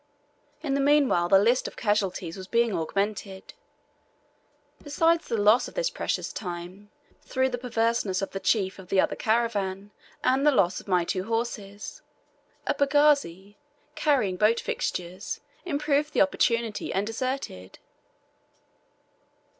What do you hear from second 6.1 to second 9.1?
time, through the perverseness of the chief of the